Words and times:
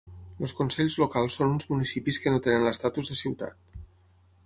Els 0.45 0.53
consells 0.61 0.95
locals 1.03 1.37
són 1.41 1.53
uns 1.57 1.69
municipis 1.73 2.19
que 2.25 2.35
no 2.37 2.43
tenen 2.49 2.69
l'estatus 2.71 3.15
de 3.15 3.23
ciutat. 3.25 3.83